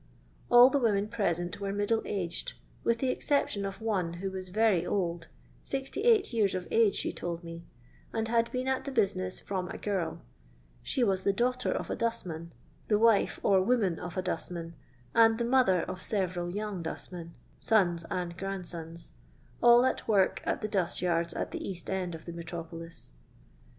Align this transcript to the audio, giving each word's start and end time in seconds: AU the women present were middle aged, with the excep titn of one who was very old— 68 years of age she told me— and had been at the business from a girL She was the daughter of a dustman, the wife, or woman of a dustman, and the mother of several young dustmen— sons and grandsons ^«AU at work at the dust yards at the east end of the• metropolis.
AU 0.49 0.69
the 0.69 0.79
women 0.79 1.07
present 1.07 1.59
were 1.61 1.71
middle 1.71 2.01
aged, 2.05 2.53
with 2.83 2.97
the 2.97 3.09
excep 3.11 3.49
titn 3.49 3.67
of 3.67 3.81
one 3.83 4.13
who 4.13 4.31
was 4.31 4.49
very 4.49 4.83
old— 4.83 5.27
68 5.63 6.33
years 6.33 6.55
of 6.55 6.67
age 6.71 6.95
she 6.95 7.11
told 7.11 7.43
me— 7.43 7.67
and 8.11 8.27
had 8.27 8.51
been 8.51 8.67
at 8.67 8.83
the 8.85 8.91
business 8.91 9.39
from 9.39 9.69
a 9.69 9.77
girL 9.77 10.23
She 10.81 11.03
was 11.03 11.21
the 11.21 11.31
daughter 11.31 11.69
of 11.71 11.91
a 11.91 11.95
dustman, 11.95 12.51
the 12.87 12.97
wife, 12.97 13.39
or 13.43 13.61
woman 13.61 13.99
of 13.99 14.17
a 14.17 14.23
dustman, 14.23 14.73
and 15.13 15.37
the 15.37 15.45
mother 15.45 15.83
of 15.83 16.01
several 16.01 16.49
young 16.49 16.81
dustmen— 16.81 17.35
sons 17.59 18.03
and 18.09 18.35
grandsons 18.35 19.11
^«AU 19.61 19.87
at 19.87 20.07
work 20.07 20.41
at 20.45 20.63
the 20.63 20.67
dust 20.67 21.03
yards 21.03 21.31
at 21.35 21.51
the 21.51 21.63
east 21.63 21.91
end 21.91 22.15
of 22.15 22.25
the• 22.25 22.31
metropolis. 22.35 23.13